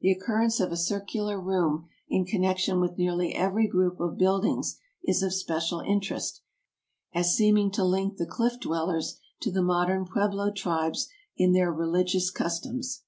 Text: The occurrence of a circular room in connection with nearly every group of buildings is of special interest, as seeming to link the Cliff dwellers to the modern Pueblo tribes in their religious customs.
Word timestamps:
The 0.00 0.10
occurrence 0.10 0.58
of 0.58 0.72
a 0.72 0.76
circular 0.76 1.40
room 1.40 1.86
in 2.08 2.24
connection 2.24 2.80
with 2.80 2.98
nearly 2.98 3.32
every 3.32 3.68
group 3.68 4.00
of 4.00 4.18
buildings 4.18 4.80
is 5.04 5.22
of 5.22 5.32
special 5.32 5.78
interest, 5.78 6.40
as 7.12 7.36
seeming 7.36 7.70
to 7.70 7.84
link 7.84 8.16
the 8.16 8.26
Cliff 8.26 8.58
dwellers 8.58 9.20
to 9.42 9.52
the 9.52 9.62
modern 9.62 10.04
Pueblo 10.04 10.50
tribes 10.50 11.06
in 11.36 11.52
their 11.52 11.72
religious 11.72 12.28
customs. 12.32 13.02